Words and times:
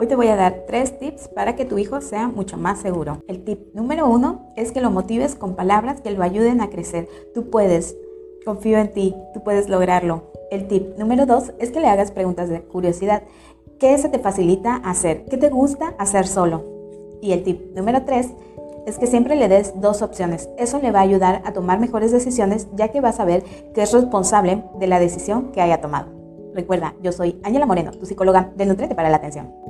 Hoy 0.00 0.06
te 0.06 0.16
voy 0.16 0.28
a 0.28 0.36
dar 0.36 0.64
tres 0.66 0.98
tips 0.98 1.28
para 1.28 1.56
que 1.56 1.66
tu 1.66 1.76
hijo 1.76 2.00
sea 2.00 2.26
mucho 2.26 2.56
más 2.56 2.78
seguro. 2.78 3.18
El 3.28 3.44
tip 3.44 3.74
número 3.74 4.08
uno 4.08 4.48
es 4.56 4.72
que 4.72 4.80
lo 4.80 4.90
motives 4.90 5.34
con 5.34 5.56
palabras 5.56 6.00
que 6.00 6.10
lo 6.10 6.22
ayuden 6.22 6.62
a 6.62 6.70
crecer. 6.70 7.06
Tú 7.34 7.50
puedes, 7.50 7.98
confío 8.46 8.78
en 8.78 8.94
ti, 8.94 9.14
tú 9.34 9.44
puedes 9.44 9.68
lograrlo. 9.68 10.32
El 10.50 10.68
tip 10.68 10.96
número 10.96 11.26
dos 11.26 11.52
es 11.58 11.70
que 11.70 11.80
le 11.80 11.88
hagas 11.88 12.12
preguntas 12.12 12.48
de 12.48 12.62
curiosidad. 12.62 13.24
¿Qué 13.78 13.98
se 13.98 14.08
te 14.08 14.18
facilita 14.18 14.76
hacer? 14.76 15.26
¿Qué 15.26 15.36
te 15.36 15.50
gusta 15.50 15.94
hacer 15.98 16.26
solo? 16.26 16.64
Y 17.20 17.32
el 17.32 17.42
tip 17.42 17.76
número 17.76 18.02
tres 18.06 18.30
es 18.86 18.96
que 18.96 19.06
siempre 19.06 19.36
le 19.36 19.48
des 19.48 19.82
dos 19.82 20.00
opciones. 20.00 20.48
Eso 20.56 20.78
le 20.80 20.92
va 20.92 21.00
a 21.00 21.02
ayudar 21.02 21.42
a 21.44 21.52
tomar 21.52 21.78
mejores 21.78 22.10
decisiones 22.10 22.68
ya 22.74 22.88
que 22.88 23.02
va 23.02 23.10
a 23.10 23.12
saber 23.12 23.44
que 23.74 23.82
es 23.82 23.92
responsable 23.92 24.64
de 24.78 24.86
la 24.86 24.98
decisión 24.98 25.52
que 25.52 25.60
haya 25.60 25.82
tomado. 25.82 26.06
Recuerda, 26.54 26.94
yo 27.02 27.12
soy 27.12 27.38
Ángela 27.42 27.66
Moreno, 27.66 27.90
tu 27.90 28.06
psicóloga 28.06 28.50
del 28.56 28.68
Nutrete 28.68 28.94
para 28.94 29.10
la 29.10 29.18
Atención. 29.18 29.69